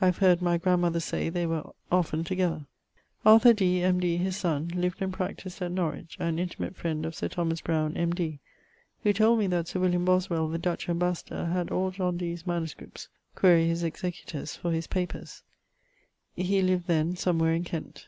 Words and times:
I 0.00 0.06
have 0.06 0.18
heard 0.18 0.40
my 0.40 0.58
grandmother 0.58 1.00
say 1.00 1.28
they 1.28 1.44
were 1.44 1.72
often 1.90 2.22
together. 2.22 2.66
Arthur 3.24 3.52
Dee, 3.52 3.82
M.D., 3.82 4.16
his 4.16 4.36
son, 4.36 4.68
lived 4.68 5.02
and 5.02 5.12
practised 5.12 5.60
at 5.60 5.72
Norwich, 5.72 6.16
an 6.20 6.38
intimate 6.38 6.76
friend 6.76 7.04
of 7.04 7.16
Sir 7.16 7.26
Thomas 7.26 7.60
Browne, 7.62 7.96
M.D., 7.96 8.38
who 9.02 9.12
told 9.12 9.40
me 9.40 9.48
that 9.48 9.66
Sir 9.66 9.80
William 9.80 10.04
Boswell, 10.04 10.46
the 10.48 10.56
Dutch 10.56 10.88
ambassador, 10.88 11.46
had 11.46 11.72
all 11.72 11.90
John 11.90 12.16
Dee's 12.16 12.46
MSS.: 12.46 13.08
quaere 13.34 13.66
his 13.66 13.82
executors 13.82 14.54
for 14.54 14.70
his 14.70 14.86
papers. 14.86 15.42
He 16.36 16.62
lived 16.62 16.86
then 16.86 17.16
somewhere 17.16 17.52
in 17.54 17.64
Kent. 17.64 18.06